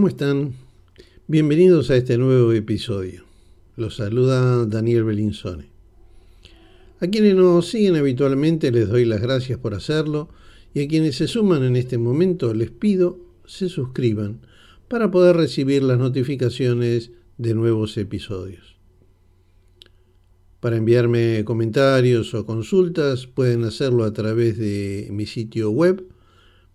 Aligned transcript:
¿cómo 0.00 0.08
están? 0.08 0.54
Bienvenidos 1.26 1.90
a 1.90 1.96
este 1.96 2.16
nuevo 2.16 2.52
episodio. 2.52 3.24
Los 3.76 3.96
saluda 3.96 4.64
Daniel 4.64 5.04
Belinsone. 5.04 5.68
A 7.00 7.08
quienes 7.08 7.34
nos 7.34 7.68
siguen 7.68 7.96
habitualmente 7.96 8.72
les 8.72 8.88
doy 8.88 9.04
las 9.04 9.20
gracias 9.20 9.58
por 9.58 9.74
hacerlo 9.74 10.30
y 10.72 10.82
a 10.82 10.88
quienes 10.88 11.16
se 11.16 11.28
suman 11.28 11.64
en 11.64 11.76
este 11.76 11.98
momento 11.98 12.54
les 12.54 12.70
pido 12.70 13.18
se 13.44 13.68
suscriban 13.68 14.40
para 14.88 15.10
poder 15.10 15.36
recibir 15.36 15.82
las 15.82 15.98
notificaciones 15.98 17.10
de 17.36 17.52
nuevos 17.52 17.98
episodios. 17.98 18.76
Para 20.60 20.78
enviarme 20.78 21.44
comentarios 21.44 22.32
o 22.32 22.46
consultas 22.46 23.26
pueden 23.26 23.64
hacerlo 23.64 24.04
a 24.04 24.14
través 24.14 24.56
de 24.56 25.08
mi 25.10 25.26
sitio 25.26 25.70
web 25.70 26.06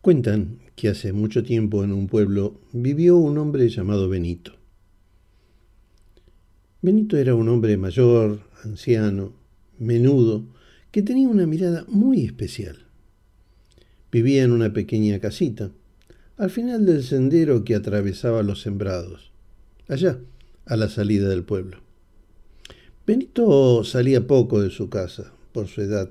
Cuentan 0.00 0.58
que 0.74 0.88
hace 0.88 1.12
mucho 1.12 1.42
tiempo 1.42 1.84
en 1.84 1.92
un 1.92 2.06
pueblo 2.06 2.60
vivió 2.72 3.16
un 3.16 3.38
hombre 3.38 3.68
llamado 3.68 4.08
Benito. 4.08 4.52
Benito 6.80 7.16
era 7.16 7.34
un 7.34 7.48
hombre 7.48 7.76
mayor, 7.76 8.40
anciano, 8.64 9.34
menudo, 9.78 10.46
que 10.90 11.02
tenía 11.02 11.28
una 11.28 11.46
mirada 11.46 11.84
muy 11.88 12.24
especial. 12.24 12.87
Vivía 14.10 14.42
en 14.42 14.52
una 14.52 14.72
pequeña 14.72 15.18
casita, 15.18 15.70
al 16.36 16.50
final 16.50 16.86
del 16.86 17.02
sendero 17.02 17.64
que 17.64 17.74
atravesaba 17.74 18.42
los 18.42 18.62
sembrados, 18.62 19.32
allá, 19.88 20.18
a 20.64 20.76
la 20.76 20.88
salida 20.88 21.28
del 21.28 21.44
pueblo. 21.44 21.78
Benito 23.06 23.84
salía 23.84 24.26
poco 24.26 24.60
de 24.60 24.70
su 24.70 24.88
casa, 24.88 25.32
por 25.52 25.66
su 25.66 25.80
edad. 25.80 26.10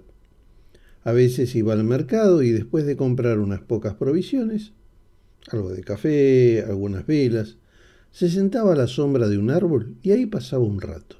A 1.03 1.11
veces 1.11 1.55
iba 1.55 1.73
al 1.73 1.83
mercado 1.83 2.43
y 2.43 2.51
después 2.51 2.85
de 2.85 2.97
comprar 2.97 3.39
unas 3.39 3.61
pocas 3.61 3.93
provisiones, 3.93 4.73
algo 5.49 5.71
de 5.71 5.83
café, 5.83 6.65
algunas 6.67 7.05
velas, 7.05 7.57
se 8.11 8.29
sentaba 8.29 8.73
a 8.73 8.75
la 8.75 8.87
sombra 8.87 9.27
de 9.27 9.37
un 9.37 9.49
árbol 9.49 9.95
y 10.01 10.11
ahí 10.11 10.25
pasaba 10.25 10.63
un 10.63 10.81
rato. 10.81 11.17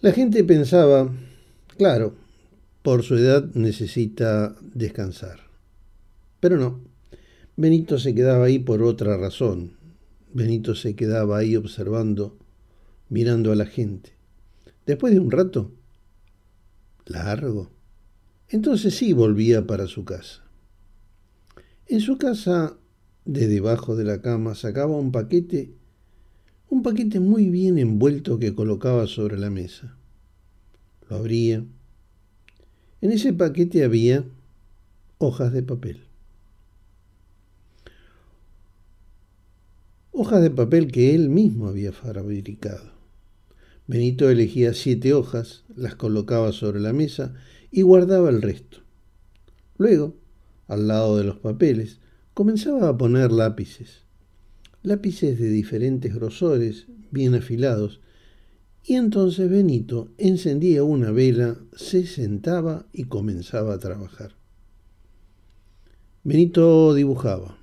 La 0.00 0.12
gente 0.12 0.44
pensaba, 0.44 1.10
claro, 1.76 2.14
por 2.86 3.02
su 3.02 3.16
edad 3.16 3.52
necesita 3.54 4.54
descansar. 4.62 5.40
Pero 6.38 6.56
no, 6.56 6.82
Benito 7.56 7.98
se 7.98 8.14
quedaba 8.14 8.44
ahí 8.44 8.60
por 8.60 8.80
otra 8.84 9.16
razón. 9.16 9.72
Benito 10.32 10.76
se 10.76 10.94
quedaba 10.94 11.38
ahí 11.38 11.56
observando, 11.56 12.38
mirando 13.08 13.50
a 13.50 13.56
la 13.56 13.66
gente. 13.66 14.12
Después 14.86 15.12
de 15.12 15.18
un 15.18 15.32
rato, 15.32 15.72
largo, 17.06 17.72
entonces 18.50 18.94
sí 18.94 19.12
volvía 19.12 19.66
para 19.66 19.88
su 19.88 20.04
casa. 20.04 20.44
En 21.88 22.00
su 22.00 22.18
casa, 22.18 22.78
de 23.24 23.48
debajo 23.48 23.96
de 23.96 24.04
la 24.04 24.22
cama, 24.22 24.54
sacaba 24.54 24.96
un 24.96 25.10
paquete, 25.10 25.74
un 26.68 26.84
paquete 26.84 27.18
muy 27.18 27.50
bien 27.50 27.78
envuelto 27.78 28.38
que 28.38 28.54
colocaba 28.54 29.08
sobre 29.08 29.38
la 29.38 29.50
mesa. 29.50 29.98
Lo 31.10 31.16
abría. 31.16 31.66
En 33.00 33.12
ese 33.12 33.32
paquete 33.32 33.84
había 33.84 34.24
hojas 35.18 35.52
de 35.52 35.62
papel. 35.62 36.04
Hojas 40.12 40.40
de 40.40 40.50
papel 40.50 40.90
que 40.90 41.14
él 41.14 41.28
mismo 41.28 41.68
había 41.68 41.92
fabricado. 41.92 42.92
Benito 43.86 44.30
elegía 44.30 44.72
siete 44.72 45.12
hojas, 45.12 45.64
las 45.76 45.94
colocaba 45.94 46.52
sobre 46.52 46.80
la 46.80 46.94
mesa 46.94 47.34
y 47.70 47.82
guardaba 47.82 48.30
el 48.30 48.40
resto. 48.40 48.78
Luego, 49.76 50.16
al 50.66 50.88
lado 50.88 51.18
de 51.18 51.24
los 51.24 51.36
papeles, 51.36 52.00
comenzaba 52.32 52.88
a 52.88 52.96
poner 52.96 53.30
lápices. 53.30 54.04
Lápices 54.82 55.38
de 55.38 55.50
diferentes 55.50 56.14
grosores, 56.14 56.86
bien 57.10 57.34
afilados, 57.34 58.00
y 58.88 58.94
entonces 58.94 59.50
Benito 59.50 60.12
encendía 60.16 60.84
una 60.84 61.10
vela, 61.10 61.58
se 61.74 62.06
sentaba 62.06 62.86
y 62.92 63.04
comenzaba 63.04 63.74
a 63.74 63.78
trabajar. 63.78 64.36
Benito 66.22 66.94
dibujaba. 66.94 67.58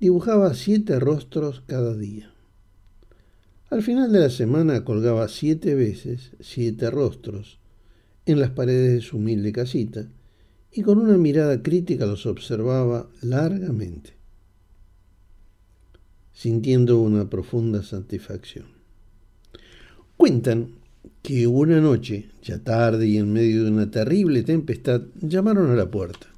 Dibujaba 0.00 0.54
siete 0.54 0.98
rostros 0.98 1.62
cada 1.66 1.94
día. 1.94 2.32
Al 3.68 3.82
final 3.82 4.10
de 4.10 4.20
la 4.20 4.30
semana 4.30 4.84
colgaba 4.84 5.28
siete 5.28 5.74
veces 5.74 6.32
siete 6.40 6.90
rostros 6.90 7.58
en 8.24 8.40
las 8.40 8.50
paredes 8.50 8.94
de 8.94 9.00
su 9.02 9.18
humilde 9.18 9.52
casita 9.52 10.08
y 10.72 10.80
con 10.80 10.96
una 10.96 11.18
mirada 11.18 11.62
crítica 11.62 12.06
los 12.06 12.24
observaba 12.24 13.10
largamente, 13.20 14.14
sintiendo 16.32 17.00
una 17.00 17.28
profunda 17.28 17.82
satisfacción. 17.82 18.73
Cuentan 20.24 20.68
que 21.20 21.46
una 21.46 21.82
noche, 21.82 22.30
ya 22.42 22.58
tarde 22.58 23.06
y 23.06 23.18
en 23.18 23.30
medio 23.30 23.62
de 23.62 23.70
una 23.70 23.90
terrible 23.90 24.42
tempestad, 24.42 25.02
llamaron 25.20 25.70
a 25.70 25.74
la 25.74 25.90
puerta. 25.90 26.28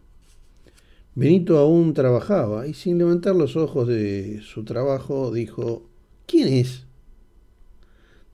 Benito 1.14 1.56
aún 1.56 1.94
trabajaba 1.94 2.66
y 2.66 2.74
sin 2.74 2.98
levantar 2.98 3.36
los 3.36 3.54
ojos 3.54 3.86
de 3.86 4.41
su 4.42 4.64
trabajo 4.64 5.30
dijo, 5.30 5.84
¿quién 6.26 6.48
es? 6.48 6.82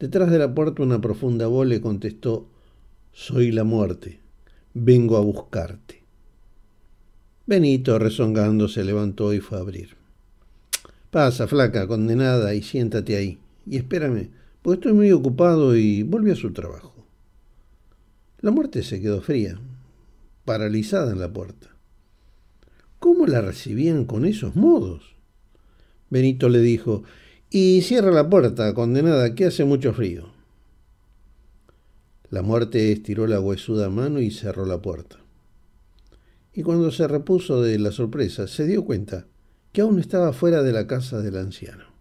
Detrás 0.01 0.31
de 0.31 0.39
la 0.39 0.55
puerta 0.55 0.83
una 0.83 1.03
profunda 1.03 1.49
voz 1.49 1.67
le 1.67 1.83
contestó, 1.83 2.49
soy 3.13 3.53
la 3.53 3.65
muerte, 3.65 4.21
vengo 4.73 5.19
a 5.19 5.21
buscarte. 5.21 6.03
Benito, 7.45 7.99
rezongando, 7.99 8.69
se 8.69 8.85
levantó 8.85 9.35
y 9.35 9.41
fue 9.41 9.59
a 9.59 9.61
abrir. 9.61 9.97
Pasa, 11.11 11.47
flaca, 11.47 11.87
condenada, 11.87 12.55
y 12.55 12.63
siéntate 12.63 13.17
ahí. 13.17 13.39
Y 13.67 13.77
espérame, 13.77 14.31
porque 14.63 14.77
estoy 14.77 14.93
muy 14.93 15.11
ocupado 15.11 15.77
y 15.77 16.05
volvió 16.05 16.33
a 16.33 16.37
su 16.37 16.53
trabajo. 16.53 17.07
La 18.41 18.51
muerte 18.51 18.83
se 18.83 19.01
quedó 19.01 19.21
fría, 19.21 19.61
paralizada 20.45 21.13
en 21.13 21.21
la 21.21 21.33
puerta. 21.33 21.77
¿Cómo 22.99 23.27
la 23.27 23.41
recibían 23.41 24.05
con 24.05 24.25
esos 24.25 24.55
modos? 24.55 25.17
Benito 26.11 26.49
le 26.49 26.61
dijo, 26.61 27.03
y 27.51 27.83
cierra 27.83 28.13
la 28.13 28.31
puerta, 28.31 28.73
condenada, 28.75 29.35
que 29.35 29.47
hace 29.47 29.65
mucho 29.65 29.93
frío. 29.93 30.33
La 32.31 32.43
muerte 32.43 32.93
estiró 32.93 33.27
la 33.27 33.41
huesuda 33.41 33.91
mano 33.91 34.21
y 34.21 34.31
cerró 34.31 34.65
la 34.65 34.81
puerta. 34.81 35.19
Y 36.55 36.63
cuando 36.63 36.91
se 36.91 37.09
repuso 37.09 37.61
de 37.61 37.79
la 37.79 37.93
sorpresa, 37.93 38.47
se 38.47 38.67
dio 38.67 38.85
cuenta 38.85 39.27
que 39.73 39.81
aún 39.81 39.99
estaba 39.99 40.33
fuera 40.33 40.63
de 40.63 40.73
la 40.73 40.87
casa 40.87 41.21
del 41.21 41.37
anciano. 41.37 41.92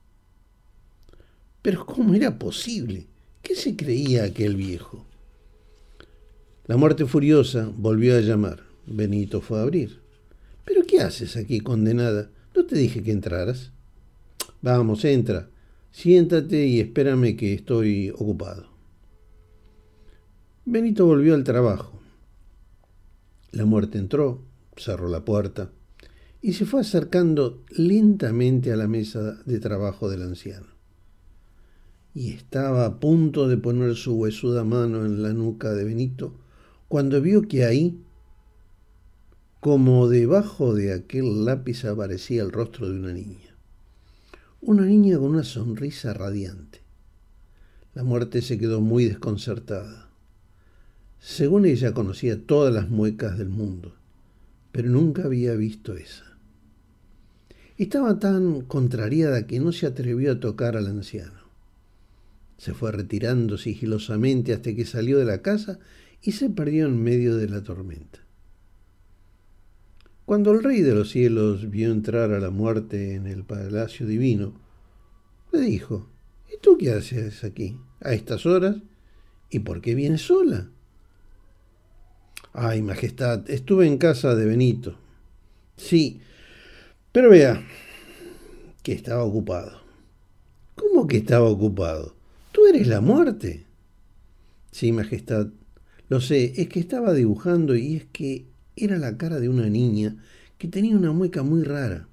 Pero 1.61 1.85
¿cómo 1.85 2.13
era 2.15 2.39
posible? 2.39 3.07
¿Qué 3.41 3.55
se 3.55 3.75
creía 3.75 4.23
aquel 4.23 4.55
viejo? 4.55 5.05
La 6.65 6.77
muerte 6.77 7.05
furiosa 7.05 7.71
volvió 7.75 8.17
a 8.17 8.21
llamar. 8.21 8.63
Benito 8.87 9.41
fue 9.41 9.59
a 9.59 9.63
abrir. 9.63 9.99
¿Pero 10.65 10.83
qué 10.85 11.01
haces 11.01 11.37
aquí, 11.37 11.59
condenada? 11.59 12.29
¿No 12.55 12.65
te 12.65 12.75
dije 12.75 13.03
que 13.03 13.11
entraras? 13.11 13.71
Vamos, 14.61 15.05
entra. 15.05 15.49
Siéntate 15.91 16.65
y 16.65 16.79
espérame 16.79 17.35
que 17.35 17.53
estoy 17.53 18.09
ocupado. 18.11 18.69
Benito 20.65 21.05
volvió 21.05 21.33
al 21.33 21.43
trabajo. 21.43 21.99
La 23.51 23.65
muerte 23.65 23.97
entró, 23.97 24.45
cerró 24.77 25.09
la 25.09 25.25
puerta 25.25 25.71
y 26.41 26.53
se 26.53 26.65
fue 26.65 26.81
acercando 26.81 27.63
lentamente 27.69 28.71
a 28.71 28.77
la 28.77 28.87
mesa 28.87 29.41
de 29.45 29.59
trabajo 29.59 30.09
del 30.09 30.23
anciano. 30.23 30.70
Y 32.13 32.31
estaba 32.31 32.85
a 32.85 32.99
punto 32.99 33.47
de 33.47 33.57
poner 33.57 33.95
su 33.95 34.15
huesuda 34.15 34.63
mano 34.63 35.05
en 35.05 35.23
la 35.23 35.33
nuca 35.33 35.73
de 35.73 35.83
Benito 35.85 36.33
cuando 36.87 37.21
vio 37.21 37.43
que 37.43 37.63
ahí, 37.63 37.97
como 39.59 40.09
debajo 40.09 40.73
de 40.73 40.93
aquel 40.93 41.45
lápiz, 41.45 41.85
aparecía 41.85 42.41
el 42.41 42.51
rostro 42.51 42.89
de 42.89 42.99
una 42.99 43.13
niña 43.13 43.51
una 44.61 44.85
niña 44.85 45.17
con 45.17 45.31
una 45.31 45.43
sonrisa 45.43 46.13
radiante. 46.13 46.81
La 47.95 48.03
muerte 48.03 48.43
se 48.43 48.59
quedó 48.59 48.79
muy 48.79 49.05
desconcertada. 49.05 50.09
Según 51.19 51.65
ella 51.65 51.93
conocía 51.93 52.45
todas 52.45 52.71
las 52.71 52.87
muecas 52.89 53.39
del 53.39 53.49
mundo, 53.49 53.95
pero 54.71 54.87
nunca 54.89 55.23
había 55.23 55.55
visto 55.55 55.95
esa. 55.95 56.37
Estaba 57.77 58.19
tan 58.19 58.61
contrariada 58.61 59.47
que 59.47 59.59
no 59.59 59.71
se 59.71 59.87
atrevió 59.87 60.31
a 60.31 60.39
tocar 60.39 60.77
al 60.77 60.85
anciano. 60.85 61.40
Se 62.61 62.75
fue 62.75 62.91
retirando 62.91 63.57
sigilosamente 63.57 64.53
hasta 64.53 64.75
que 64.75 64.85
salió 64.85 65.17
de 65.17 65.25
la 65.25 65.41
casa 65.41 65.79
y 66.21 66.33
se 66.33 66.47
perdió 66.47 66.85
en 66.85 67.01
medio 67.01 67.35
de 67.35 67.49
la 67.49 67.63
tormenta. 67.63 68.19
Cuando 70.25 70.51
el 70.51 70.61
rey 70.61 70.81
de 70.81 70.93
los 70.93 71.09
cielos 71.09 71.71
vio 71.71 71.91
entrar 71.91 72.31
a 72.31 72.39
la 72.39 72.51
muerte 72.51 73.15
en 73.15 73.25
el 73.25 73.45
palacio 73.45 74.05
divino, 74.05 74.53
le 75.51 75.61
dijo, 75.61 76.07
¿y 76.53 76.59
tú 76.61 76.77
qué 76.77 76.91
haces 76.91 77.43
aquí 77.43 77.79
a 77.99 78.13
estas 78.13 78.45
horas? 78.45 78.75
¿Y 79.49 79.61
por 79.61 79.81
qué 79.81 79.95
vienes 79.95 80.21
sola? 80.21 80.69
Ay, 82.53 82.83
Majestad, 82.83 83.49
estuve 83.49 83.87
en 83.87 83.97
casa 83.97 84.35
de 84.35 84.45
Benito. 84.45 84.99
Sí, 85.77 86.21
pero 87.11 87.31
vea 87.31 87.65
que 88.83 88.93
estaba 88.93 89.23
ocupado. 89.23 89.81
¿Cómo 90.75 91.07
que 91.07 91.17
estaba 91.17 91.49
ocupado? 91.49 92.20
Eres 92.73 92.87
la 92.87 93.01
muerte. 93.01 93.65
Sí, 94.71 94.93
Majestad, 94.93 95.47
lo 96.07 96.21
sé, 96.21 96.53
es 96.55 96.69
que 96.69 96.79
estaba 96.79 97.13
dibujando 97.13 97.75
y 97.75 97.97
es 97.97 98.05
que 98.05 98.45
era 98.77 98.97
la 98.97 99.17
cara 99.17 99.41
de 99.41 99.49
una 99.49 99.67
niña 99.67 100.15
que 100.57 100.69
tenía 100.69 100.95
una 100.95 101.11
mueca 101.11 101.43
muy 101.43 101.63
rara. 101.63 102.07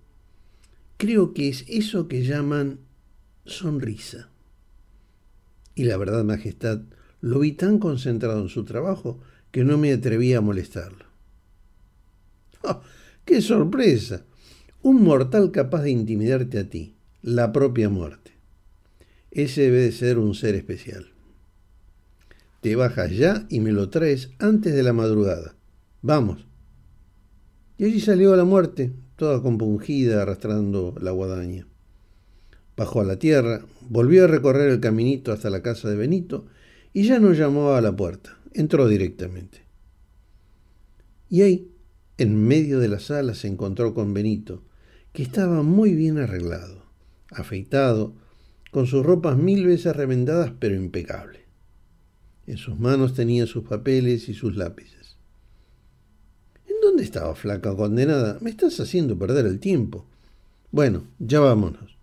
Creo 0.97 1.33
que 1.33 1.49
es 1.49 1.65
eso 1.69 2.09
que 2.09 2.25
llaman 2.25 2.81
sonrisa. 3.47 4.31
Y 5.77 5.85
la 5.85 5.97
verdad, 5.97 6.25
Majestad, 6.25 6.81
lo 7.21 7.39
vi 7.39 7.53
tan 7.53 7.79
concentrado 7.79 8.43
en 8.43 8.49
su 8.49 8.65
trabajo 8.65 9.21
que 9.53 9.63
no 9.63 9.79
me 9.79 9.93
atreví 9.93 10.35
a 10.35 10.41
molestarlo. 10.41 11.05
¡Oh, 12.65 12.81
¡Qué 13.25 13.43
sorpresa! 13.43 14.25
Un 14.83 15.05
mortal 15.05 15.53
capaz 15.53 15.83
de 15.83 15.93
intimidarte 15.93 16.59
a 16.59 16.69
ti, 16.69 16.97
la 17.23 17.53
propia 17.53 17.89
muerte. 17.89 18.38
Ese 19.31 19.63
debe 19.63 19.81
de 19.81 19.93
ser 19.93 20.19
un 20.19 20.35
ser 20.35 20.55
especial. 20.55 21.13
Te 22.61 22.75
bajas 22.77 23.11
ya 23.13 23.47
y 23.49 23.61
me 23.61 23.73
lo 23.73 23.89
traes 23.89 24.31
antes 24.39 24.75
de 24.75 24.83
la 24.83 24.93
madrugada. 24.93 25.55
Vamos. 26.03 26.47
Y 27.77 27.85
allí 27.85 28.01
salió 28.01 28.35
a 28.35 28.37
la 28.37 28.45
muerte, 28.45 28.93
toda 29.17 29.43
compungida, 29.43 30.23
arrastrando 30.23 30.95
la 31.01 31.13
guadaña. 31.13 31.67
Bajó 32.77 33.01
a 33.01 33.05
la 33.05 33.19
tierra, 33.19 33.65
volvió 33.89 34.25
a 34.25 34.29
recorrer 34.29 34.71
el 34.71 34.81
caminito 34.81 35.33
hasta 35.33 35.51
la 35.51 35.63
casa 35.63 35.89
de 35.89 35.97
Benito 35.97 36.47
y 36.93 37.05
ya 37.05 37.19
no 37.19 37.33
llamó 37.33 37.73
a 37.73 37.81
la 37.81 37.95
puerta, 37.95 38.39
entró 38.55 38.89
directamente. 38.89 39.63
Y 41.29 41.43
ahí, 41.43 41.73
en 42.17 42.47
medio 42.47 42.81
de 42.81 42.89
la 42.89 43.01
sala, 43.01 43.35
se 43.35 43.49
encontró 43.49 43.95
con 43.95 44.15
Benito, 44.15 44.65
que 45.13 45.23
estaba 45.23 45.63
muy 45.63 45.95
bien 45.95 46.19
arreglado, 46.19 46.87
afeitado, 47.31 48.15
con 48.71 48.87
sus 48.87 49.05
ropas 49.05 49.37
mil 49.37 49.67
veces 49.67 49.97
remendadas 49.97 50.53
pero 50.59 50.75
impecable. 50.75 51.41
En 52.47 52.57
sus 52.57 52.79
manos 52.79 53.15
tenía 53.15 53.47
sus 53.47 53.65
papeles 53.65 54.29
y 54.29 54.35
sus 54.35 54.57
lápices. 54.57 55.17
¿En 56.67 56.77
dónde 56.83 57.03
estaba, 57.03 57.35
flaca 57.35 57.77
condenada? 57.77 58.39
Me 58.41 58.51
estás 58.51 58.81
haciendo 58.81 59.19
perder 59.19 59.47
el 59.47 59.61
tiempo. 59.61 60.07
Bueno, 60.71 61.05
ya 61.19 61.41
vámonos. 61.41 61.97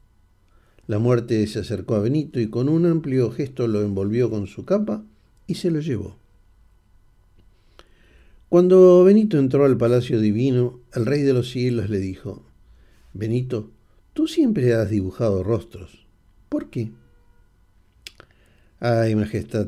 La 0.87 0.99
muerte 0.99 1.45
se 1.47 1.59
acercó 1.59 1.95
a 1.95 1.99
Benito 1.99 2.39
y 2.39 2.47
con 2.47 2.69
un 2.69 2.85
amplio 2.85 3.31
gesto 3.31 3.67
lo 3.67 3.81
envolvió 3.81 4.29
con 4.29 4.45
su 4.45 4.65
capa 4.65 5.03
y 5.47 5.55
se 5.55 5.71
lo 5.71 5.79
llevó. 5.79 6.15
Cuando 8.49 9.03
Benito 9.03 9.39
entró 9.39 9.65
al 9.65 9.77
palacio 9.77 10.19
divino, 10.19 10.79
el 10.93 11.07
rey 11.07 11.23
de 11.23 11.33
los 11.33 11.49
cielos 11.49 11.89
le 11.89 11.97
dijo, 11.97 12.43
Benito, 13.13 13.71
tú 14.13 14.27
siempre 14.27 14.75
has 14.75 14.89
dibujado 14.89 15.41
rostros. 15.43 16.04
¿Por 16.49 16.69
qué? 16.69 16.91
Ay, 18.79 19.15
Majestad, 19.15 19.67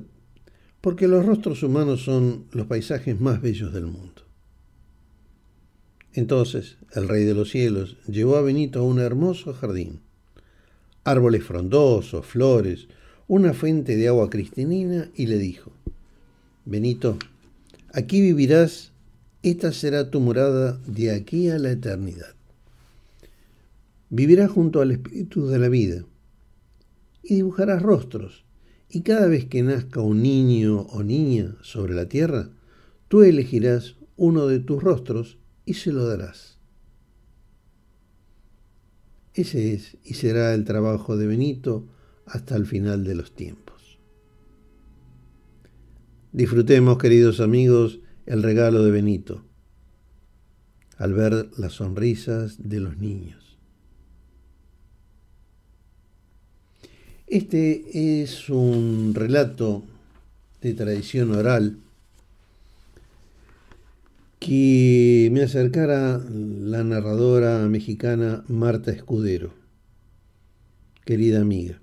porque 0.82 1.08
los 1.08 1.26
rostros 1.26 1.64
humanos 1.64 2.04
son 2.04 2.46
los 2.52 2.68
paisajes 2.68 3.20
más 3.20 3.42
bellos 3.42 3.74
del 3.74 3.86
mundo. 3.86 4.24
Entonces 6.14 6.78
el 6.94 7.08
rey 7.08 7.24
de 7.26 7.34
los 7.34 7.52
cielos 7.52 7.98
llevó 8.08 8.38
a 8.38 8.42
Benito 8.42 8.80
a 8.80 8.84
un 8.84 9.00
hermoso 9.00 9.54
jardín 9.54 10.02
árboles 11.08 11.46
frondosos, 11.46 12.26
flores, 12.26 12.88
una 13.30 13.54
fuente 13.54 13.96
de 13.96 14.10
agua 14.10 14.30
cristalina 14.30 15.10
y 15.16 15.28
le 15.28 15.38
dijo, 15.38 15.72
Benito, 16.66 17.18
aquí 17.94 18.20
vivirás, 18.20 18.92
esta 19.42 19.72
será 19.72 20.12
tu 20.12 20.20
morada 20.20 20.78
de 20.86 21.12
aquí 21.12 21.50
a 21.50 21.60
la 21.60 21.72
eternidad. 21.72 22.36
Vivirás 24.10 24.52
junto 24.52 24.82
al 24.82 24.92
espíritu 24.92 25.48
de 25.48 25.60
la 25.60 25.70
vida 25.70 26.04
y 27.28 27.36
dibujarás 27.36 27.82
rostros, 27.82 28.46
y 28.90 29.02
cada 29.02 29.28
vez 29.28 29.46
que 29.46 29.62
nazca 29.62 30.00
un 30.00 30.22
niño 30.22 30.82
o 30.82 31.04
niña 31.04 31.58
sobre 31.62 31.94
la 31.94 32.08
tierra, 32.08 32.50
tú 33.10 33.22
elegirás 33.22 33.98
uno 34.16 34.48
de 34.48 34.60
tus 34.60 34.82
rostros 34.82 35.38
y 35.66 35.74
se 35.74 35.92
lo 35.92 36.08
darás. 36.08 36.58
Ese 39.34 39.74
es 39.74 39.98
y 40.04 40.14
será 40.14 40.54
el 40.54 40.64
trabajo 40.64 41.18
de 41.18 41.28
Benito 41.28 41.88
hasta 42.26 42.56
el 42.56 42.66
final 42.66 43.04
de 43.04 43.16
los 43.16 43.36
tiempos. 43.36 44.00
Disfrutemos, 46.32 46.98
queridos 46.98 47.42
amigos, 47.42 48.00
el 48.26 48.42
regalo 48.42 48.84
de 48.84 48.92
Benito 48.92 49.44
al 50.98 51.14
ver 51.14 51.50
las 51.58 51.74
sonrisas 51.74 52.58
de 52.68 52.80
los 52.80 52.98
niños. 52.98 53.47
Este 57.28 58.22
es 58.22 58.50
un 58.50 59.12
relato 59.14 59.84
de 60.62 60.74
tradición 60.74 61.36
oral 61.36 61.78
que 64.40 65.28
me 65.34 65.44
acercara 65.44 66.20
la 66.20 66.86
narradora 66.86 67.68
mexicana 67.68 68.46
Marta 68.48 68.92
Escudero, 68.92 69.54
querida 71.04 71.42
amiga. 71.42 71.82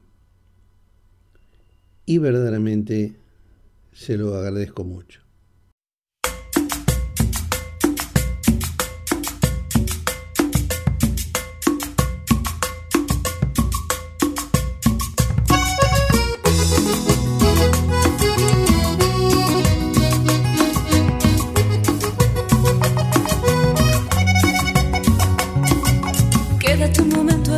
Y 2.06 2.16
verdaderamente 2.16 3.14
se 3.92 4.16
lo 4.16 4.36
agradezco 4.36 4.84
mucho. 4.84 5.23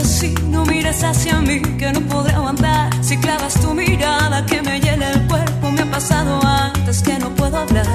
si 0.06 0.32
no 0.50 0.64
miras 0.64 1.02
hacia 1.02 1.40
mí 1.40 1.60
que 1.78 1.92
no 1.92 2.00
podré 2.02 2.32
aguantar. 2.34 2.90
Si 3.02 3.16
clavas 3.18 3.54
tu 3.54 3.74
mirada 3.74 4.46
que 4.46 4.62
me 4.62 4.80
llena 4.80 5.10
el 5.10 5.26
cuerpo, 5.26 5.70
me 5.72 5.82
ha 5.82 5.90
pasado 5.90 6.40
antes 6.44 7.02
que 7.02 7.18
no 7.18 7.30
puedo 7.30 7.56
hablar. 7.58 7.86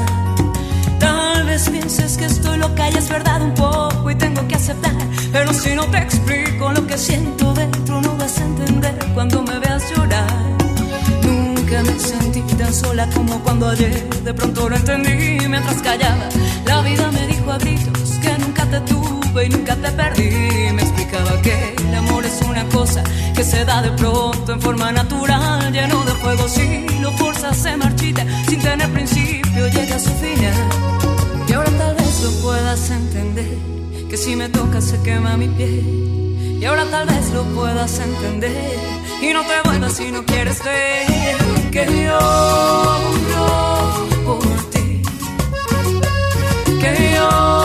Tal 0.99 1.45
vez 1.45 1.69
pienses 1.69 2.17
que 2.17 2.25
estoy 2.25 2.57
loca 2.57 2.89
y 2.89 2.97
es 2.97 3.09
verdad 3.09 3.41
un 3.41 3.53
poco 3.53 4.11
y 4.11 4.15
tengo 4.15 4.45
que 4.47 4.55
aceptar. 4.55 4.95
Pero 5.31 5.53
si 5.53 5.73
no 5.73 5.85
te 5.85 5.99
explico 5.99 6.71
lo 6.71 6.85
que 6.85 6.97
siento 6.97 7.53
dentro, 7.53 8.01
no 8.01 8.15
vas 8.17 8.37
a 8.39 8.43
entender 8.43 8.95
cuando 9.13 9.41
me 9.43 9.57
veas 9.59 9.83
llorar 9.95 10.70
que 11.71 11.83
me 11.83 11.99
sentí 11.99 12.41
tan 12.57 12.73
sola 12.73 13.07
como 13.15 13.39
cuando 13.43 13.69
ayer 13.69 13.93
de 14.25 14.33
pronto 14.33 14.67
lo 14.67 14.75
entendí 14.75 15.47
mientras 15.47 15.81
callaba. 15.81 16.27
La 16.65 16.81
vida 16.81 17.09
me 17.11 17.27
dijo 17.27 17.49
a 17.49 17.57
gritos 17.59 18.09
que 18.21 18.37
nunca 18.39 18.65
te 18.65 18.79
tuve 18.81 19.45
y 19.45 19.49
nunca 19.49 19.75
te 19.77 19.89
perdí. 19.91 20.29
Me 20.73 20.81
explicaba 20.81 21.41
que 21.41 21.75
el 21.87 21.95
amor 21.95 22.25
es 22.25 22.41
una 22.41 22.65
cosa 22.65 23.01
que 23.35 23.43
se 23.45 23.63
da 23.63 23.81
de 23.81 23.91
pronto 23.91 24.51
en 24.51 24.61
forma 24.61 24.91
natural, 24.91 25.71
lleno 25.71 26.03
de 26.03 26.11
fuego. 26.21 26.45
Si 26.49 26.87
lo 26.99 27.11
fuerzas, 27.13 27.55
se 27.55 27.77
marchita 27.77 28.25
sin 28.49 28.59
tener 28.59 28.89
principio, 28.91 29.67
llega 29.69 29.95
a 29.95 29.99
su 29.99 30.11
final. 30.23 30.57
Y 31.47 31.53
ahora 31.53 31.71
tal 31.71 31.95
vez 31.95 32.21
lo 32.21 32.31
puedas 32.43 32.89
entender, 32.89 33.57
que 34.09 34.17
si 34.17 34.35
me 34.35 34.49
tocas 34.49 34.83
se 34.83 35.01
quema 35.03 35.37
mi 35.37 35.47
piel. 35.47 36.57
Y 36.61 36.65
ahora 36.65 36.83
tal 36.91 37.07
vez 37.07 37.31
lo 37.31 37.43
puedas 37.55 37.97
entender 37.99 39.01
y 39.21 39.33
no 39.33 39.41
te 39.41 39.69
vuelvas 39.69 39.93
si 39.93 40.11
no 40.11 40.25
quieres 40.25 40.63
ver 40.63 41.60
que 41.71 41.85
yo 42.03 42.19
por 44.25 44.43
ti, 44.71 45.01
que 46.81 47.13
yo 47.15 47.60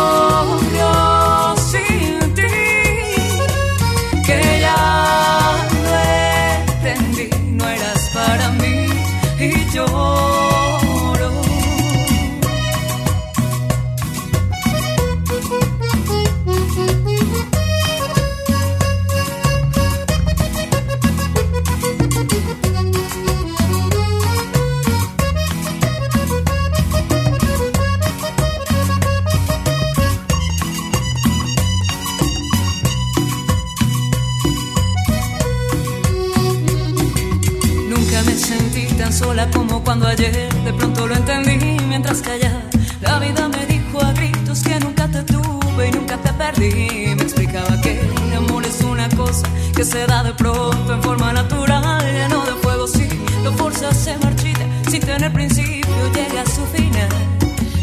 mientras 41.96 42.20
callaba. 42.20 42.60
La 43.00 43.18
vida 43.18 43.48
me 43.48 43.64
dijo 43.64 44.02
a 44.02 44.12
gritos 44.12 44.62
que 44.62 44.78
nunca 44.80 45.08
te 45.08 45.22
tuve 45.22 45.88
y 45.88 45.92
nunca 45.92 46.18
te 46.18 46.30
perdí. 46.34 47.14
Me 47.16 47.22
explicaba 47.22 47.80
que 47.80 48.00
el 48.00 48.34
amor 48.36 48.66
es 48.66 48.82
una 48.82 49.08
cosa 49.10 49.48
que 49.74 49.82
se 49.82 50.06
da 50.06 50.22
de 50.22 50.34
pronto 50.34 50.92
en 50.92 51.02
forma 51.02 51.32
natural, 51.32 52.04
lleno 52.04 52.44
de 52.44 52.52
fuego. 52.62 52.86
Si 52.86 53.08
lo 53.42 53.50
forzas, 53.52 53.96
se 53.96 54.14
marchita 54.18 54.64
sin 54.90 55.00
tener 55.00 55.32
principio, 55.32 55.96
llega 56.12 56.42
a 56.42 56.46
su 56.56 56.66
final. 56.76 57.08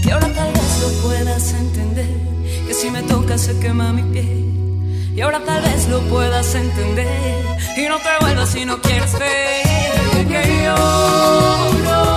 Y 0.06 0.10
ahora 0.12 0.28
tal 0.32 0.52
vez 0.54 0.72
lo 0.84 0.90
puedas 1.08 1.54
entender, 1.54 2.14
que 2.68 2.74
si 2.76 2.92
me 2.92 3.02
tocas 3.02 3.42
se 3.42 3.58
quema 3.58 3.94
mi 3.94 4.04
piel. 4.14 4.46
Y 5.16 5.22
ahora 5.22 5.44
tal 5.44 5.64
vez 5.64 5.88
lo 5.88 6.02
puedas 6.02 6.54
entender 6.54 7.08
y 7.78 7.88
no 7.88 7.98
te 7.98 8.10
vuelvas 8.22 8.50
si 8.50 8.64
no 8.64 8.80
quieres 8.80 9.14
ver 9.14 10.28
que 10.28 10.64
lloro 10.64 12.13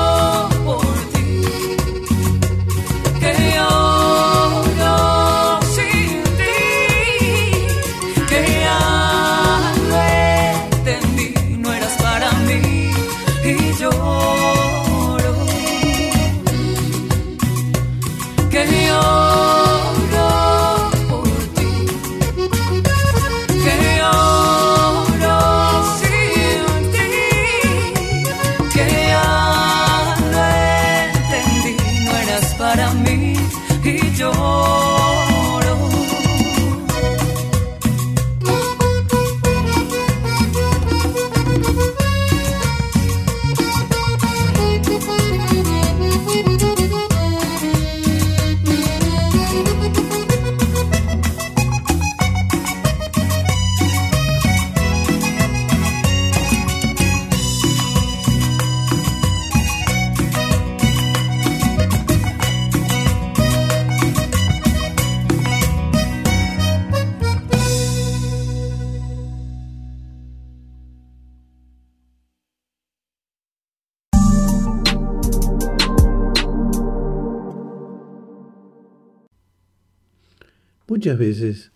Muchas 80.88 81.18
veces 81.18 81.72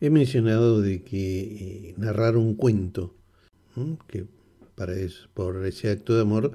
he 0.00 0.10
mencionado 0.10 0.80
de 0.80 1.04
que 1.04 1.90
eh, 1.90 1.94
narrar 1.96 2.36
un 2.36 2.56
cuento, 2.56 3.14
que 4.08 4.26
para 4.74 4.94
eso, 4.94 5.28
por 5.32 5.64
ese 5.64 5.90
acto 5.90 6.16
de 6.16 6.22
amor 6.22 6.52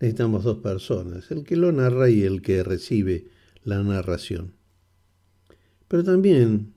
necesitamos 0.00 0.44
dos 0.44 0.58
personas, 0.58 1.30
el 1.30 1.44
que 1.44 1.56
lo 1.56 1.72
narra 1.72 2.10
y 2.10 2.24
el 2.24 2.42
que 2.42 2.62
recibe 2.62 3.28
la 3.64 3.82
narración. 3.82 4.52
Pero 5.88 6.04
también 6.04 6.74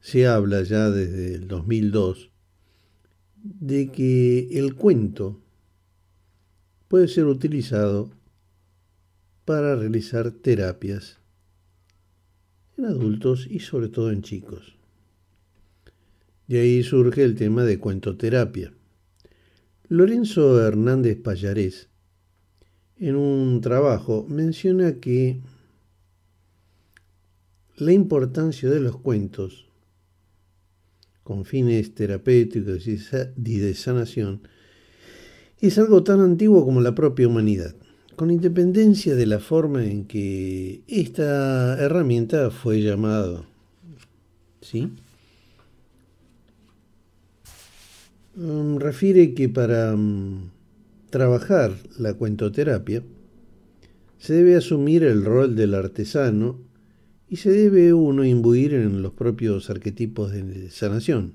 se 0.00 0.26
habla 0.26 0.62
ya 0.62 0.90
desde 0.90 1.36
el 1.36 1.48
2002 1.48 2.32
de 3.42 3.90
que 3.90 4.58
el 4.58 4.74
cuento 4.74 5.40
puede 6.88 7.08
ser 7.08 7.24
utilizado 7.24 8.10
para 9.46 9.74
realizar 9.74 10.30
terapias 10.32 11.21
en 12.76 12.84
adultos 12.86 13.46
y 13.50 13.60
sobre 13.60 13.88
todo 13.88 14.10
en 14.10 14.22
chicos. 14.22 14.76
De 16.48 16.60
ahí 16.60 16.82
surge 16.82 17.22
el 17.22 17.34
tema 17.34 17.64
de 17.64 17.78
cuentoterapia. 17.78 18.72
Lorenzo 19.88 20.60
Hernández 20.60 21.18
Payarés, 21.22 21.88
en 22.96 23.16
un 23.16 23.60
trabajo, 23.60 24.26
menciona 24.28 25.00
que 25.00 25.40
la 27.76 27.92
importancia 27.92 28.70
de 28.70 28.80
los 28.80 28.96
cuentos 28.98 29.66
con 31.22 31.44
fines 31.44 31.94
terapéuticos 31.94 32.86
y 32.86 33.58
de 33.58 33.74
sanación 33.74 34.42
es 35.60 35.78
algo 35.78 36.02
tan 36.02 36.20
antiguo 36.20 36.64
como 36.64 36.80
la 36.80 36.94
propia 36.94 37.28
humanidad 37.28 37.74
con 38.16 38.30
independencia 38.30 39.14
de 39.14 39.26
la 39.26 39.38
forma 39.38 39.84
en 39.84 40.04
que 40.04 40.82
esta 40.86 41.78
herramienta 41.78 42.50
fue 42.50 42.80
llamada. 42.80 43.44
¿Sí? 44.60 44.90
Um, 48.36 48.78
refiere 48.78 49.34
que 49.34 49.48
para 49.48 49.94
um, 49.94 50.50
trabajar 51.10 51.74
la 51.98 52.14
cuentoterapia 52.14 53.02
se 54.18 54.34
debe 54.34 54.56
asumir 54.56 55.02
el 55.04 55.24
rol 55.24 55.56
del 55.56 55.74
artesano 55.74 56.58
y 57.28 57.36
se 57.36 57.50
debe 57.50 57.92
uno 57.92 58.24
imbuir 58.24 58.74
en 58.74 59.02
los 59.02 59.12
propios 59.12 59.68
arquetipos 59.68 60.32
de 60.32 60.70
sanación. 60.70 61.34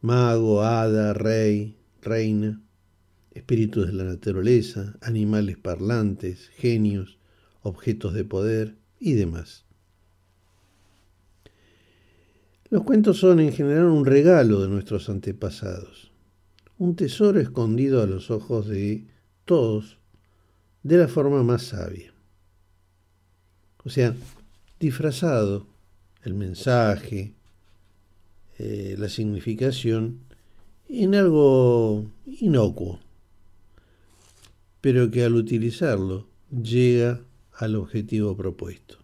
Mago, 0.00 0.62
hada, 0.62 1.12
rey, 1.12 1.76
reina 2.02 2.60
espíritus 3.40 3.86
de 3.86 3.94
la 3.94 4.04
naturaleza, 4.04 4.96
animales 5.00 5.56
parlantes, 5.56 6.50
genios, 6.56 7.18
objetos 7.62 8.12
de 8.12 8.24
poder 8.24 8.76
y 8.98 9.14
demás. 9.14 9.64
Los 12.68 12.82
cuentos 12.84 13.16
son 13.18 13.40
en 13.40 13.52
general 13.52 13.86
un 13.86 14.04
regalo 14.04 14.60
de 14.60 14.68
nuestros 14.68 15.08
antepasados, 15.08 16.12
un 16.76 16.94
tesoro 16.96 17.40
escondido 17.40 18.02
a 18.02 18.06
los 18.06 18.30
ojos 18.30 18.68
de 18.68 19.06
todos 19.46 19.98
de 20.82 20.98
la 20.98 21.08
forma 21.08 21.42
más 21.42 21.62
sabia. 21.62 22.12
O 23.82 23.88
sea, 23.88 24.14
disfrazado 24.78 25.66
el 26.24 26.34
mensaje, 26.34 27.32
eh, 28.58 28.96
la 28.98 29.08
significación 29.08 30.20
en 30.90 31.14
algo 31.14 32.04
inocuo 32.26 33.00
pero 34.80 35.10
que 35.10 35.24
al 35.24 35.34
utilizarlo 35.34 36.28
llega 36.50 37.22
al 37.52 37.76
objetivo 37.76 38.36
propuesto. 38.36 38.98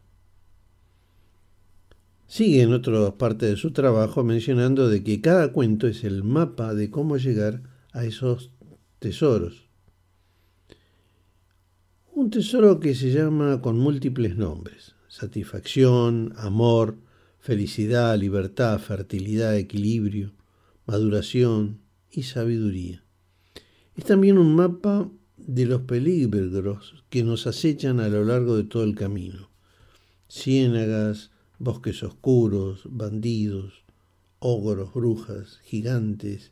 Sigue 2.26 2.62
en 2.62 2.72
otra 2.72 3.16
parte 3.16 3.46
de 3.46 3.56
su 3.56 3.70
trabajo 3.72 4.24
mencionando 4.24 4.88
de 4.88 5.04
que 5.04 5.20
cada 5.20 5.52
cuento 5.52 5.86
es 5.86 6.02
el 6.02 6.24
mapa 6.24 6.74
de 6.74 6.90
cómo 6.90 7.18
llegar 7.18 7.62
a 7.92 8.04
esos 8.04 8.50
tesoros. 8.98 9.68
Un 12.12 12.30
tesoro 12.30 12.80
que 12.80 12.94
se 12.94 13.12
llama 13.12 13.60
con 13.60 13.78
múltiples 13.78 14.36
nombres, 14.36 14.94
satisfacción, 15.06 16.32
amor, 16.36 16.96
felicidad, 17.38 18.18
libertad, 18.18 18.78
fertilidad, 18.80 19.56
equilibrio, 19.56 20.32
maduración 20.86 21.80
y 22.10 22.24
sabiduría. 22.24 23.04
Es 23.94 24.04
también 24.04 24.38
un 24.38 24.54
mapa 24.54 25.08
de 25.46 25.64
los 25.64 25.82
peligros 25.82 27.04
que 27.08 27.22
nos 27.22 27.46
acechan 27.46 28.00
a 28.00 28.08
lo 28.08 28.24
largo 28.24 28.56
de 28.56 28.64
todo 28.64 28.82
el 28.82 28.96
camino. 28.96 29.48
Ciénagas, 30.28 31.30
bosques 31.58 32.02
oscuros, 32.02 32.82
bandidos, 32.84 33.84
ogros, 34.40 34.92
brujas, 34.92 35.60
gigantes, 35.64 36.50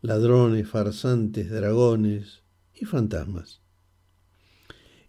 ladrones, 0.00 0.66
farsantes, 0.66 1.50
dragones 1.50 2.42
y 2.74 2.86
fantasmas. 2.86 3.60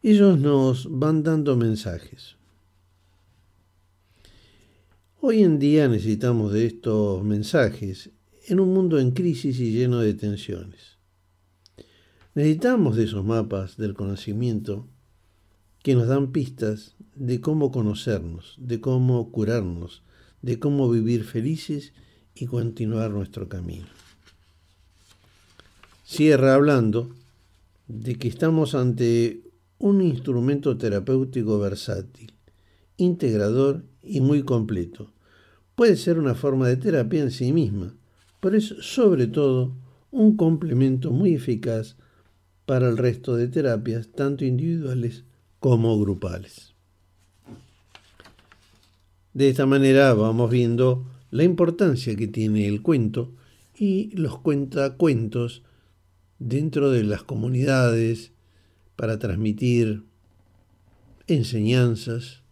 Ellos 0.01 0.37
nos 0.37 0.87
van 0.91 1.23
dando 1.23 1.55
mensajes. 1.55 2.35
Hoy 5.21 5.43
en 5.43 5.59
día 5.59 5.87
necesitamos 5.87 6.51
de 6.51 6.65
estos 6.65 7.23
mensajes 7.23 8.11
en 8.47 8.59
un 8.59 8.73
mundo 8.73 8.99
en 8.99 9.11
crisis 9.11 9.57
y 9.61 9.71
lleno 9.71 9.99
de 9.99 10.13
tensiones. 10.13 10.92
Necesitamos 12.35 12.95
de 12.95 13.03
esos 13.03 13.23
mapas 13.23 13.77
del 13.77 13.93
conocimiento 13.93 14.87
que 15.83 15.93
nos 15.93 16.07
dan 16.07 16.31
pistas 16.31 16.95
de 17.15 17.39
cómo 17.41 17.71
conocernos, 17.71 18.55
de 18.57 18.81
cómo 18.81 19.31
curarnos, 19.31 20.01
de 20.41 20.57
cómo 20.57 20.89
vivir 20.89 21.25
felices 21.25 21.93
y 22.33 22.47
continuar 22.47 23.11
nuestro 23.11 23.49
camino. 23.49 23.85
Cierra 26.05 26.55
hablando 26.55 27.11
de 27.87 28.15
que 28.15 28.29
estamos 28.29 28.73
ante 28.73 29.41
un 29.77 30.01
instrumento 30.01 30.75
terapéutico 30.75 31.59
versátil, 31.59 32.33
integrador 32.97 33.83
y 34.01 34.21
muy 34.21 34.41
completo. 34.41 35.11
Puede 35.75 35.97
ser 35.97 36.17
una 36.17 36.33
forma 36.33 36.67
de 36.67 36.77
terapia 36.77 37.21
en 37.21 37.31
sí 37.31 37.53
misma, 37.53 37.93
pero 38.39 38.57
es 38.57 38.73
sobre 38.81 39.27
todo 39.27 39.75
un 40.09 40.35
complemento 40.35 41.11
muy 41.11 41.35
eficaz 41.35 41.95
para 42.65 42.89
el 42.89 42.97
resto 42.97 43.35
de 43.35 43.47
terapias, 43.47 44.09
tanto 44.09 44.45
individuales 44.45 45.23
como 45.59 45.99
grupales. 45.99 46.73
De 49.33 49.49
esta 49.49 49.65
manera 49.65 50.13
vamos 50.13 50.51
viendo 50.51 51.05
la 51.31 51.43
importancia 51.43 52.15
que 52.15 52.27
tiene 52.27 52.67
el 52.67 52.81
cuento 52.81 53.33
y 53.75 54.15
los 54.15 54.39
cuentacuentos 54.39 55.63
dentro 56.37 56.91
de 56.91 57.03
las 57.03 57.23
comunidades 57.23 58.31
para 58.95 59.17
transmitir 59.17 60.03
enseñanzas, 61.27 62.43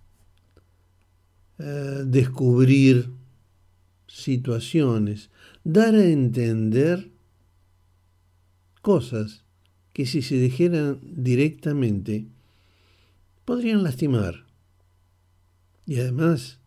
eh, 1.59 2.03
descubrir 2.05 3.11
situaciones, 4.07 5.29
dar 5.63 5.93
a 5.93 6.05
entender 6.05 7.11
cosas 8.81 9.43
que 9.93 10.05
si 10.05 10.21
se 10.21 10.35
dijeran 10.35 10.99
directamente 11.03 12.25
podrían 13.45 13.83
lastimar 13.83 14.45
y 15.85 15.99
además 15.99 16.59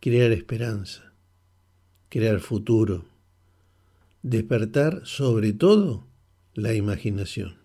crear 0.00 0.32
esperanza, 0.32 1.12
crear 2.08 2.40
futuro, 2.40 3.04
despertar 4.22 5.02
sobre 5.04 5.52
todo 5.52 6.06
la 6.54 6.74
imaginación. 6.74 7.56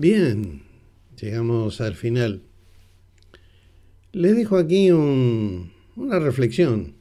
Bien, 0.00 0.64
llegamos 1.16 1.80
al 1.80 1.94
final. 1.94 2.42
Les 4.10 4.34
dejo 4.34 4.56
aquí 4.56 4.90
una 4.90 6.18
reflexión 6.18 6.96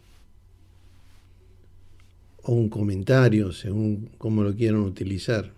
o 2.44 2.54
un 2.54 2.70
comentario, 2.70 3.52
según 3.52 4.10
cómo 4.18 4.44
lo 4.44 4.56
quieran 4.56 4.82
utilizar. 4.82 5.54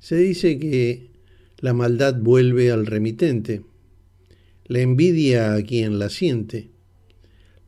Se 0.00 0.16
dice 0.16 0.58
que 0.58 1.10
la 1.58 1.72
maldad 1.72 2.14
vuelve 2.14 2.70
al 2.70 2.86
remitente, 2.86 3.62
la 4.66 4.80
envidia 4.80 5.54
a 5.54 5.62
quien 5.62 5.98
la 5.98 6.10
siente, 6.10 6.70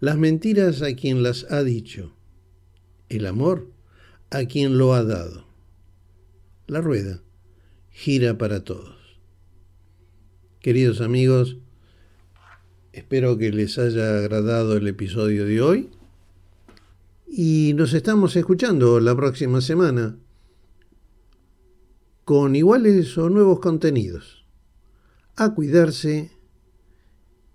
las 0.01 0.19
mentiras 0.19 0.83
a 0.83 0.95
quien 0.95 1.23
las 1.23 1.51
ha 1.51 1.63
dicho, 1.63 2.15
el 3.09 3.27
amor 3.27 3.71
a 4.31 4.45
quien 4.45 4.77
lo 4.77 4.93
ha 4.95 5.03
dado. 5.03 5.47
La 6.67 6.81
rueda 6.81 7.23
gira 7.91 8.37
para 8.37 8.65
todos. 8.65 8.97
Queridos 10.61 11.01
amigos, 11.01 11.57
espero 12.93 13.39
que 13.39 13.53
les 13.53 13.79
haya 13.79 14.19
agradado 14.19 14.77
el 14.77 14.87
episodio 14.89 15.47
de 15.47 15.63
hoy 15.63 15.91
y 17.39 17.75
nos 17.75 17.93
estamos 17.93 18.35
escuchando 18.35 18.99
la 18.99 19.15
próxima 19.15 19.61
semana 19.61 20.17
con 22.25 22.57
iguales 22.57 23.19
o 23.19 23.29
nuevos 23.29 23.61
contenidos. 23.61 24.47
A 25.37 25.53
cuidarse 25.53 26.31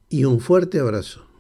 y 0.08 0.26
un 0.26 0.40
fuerte 0.40 0.80
abrazo. 0.80 1.31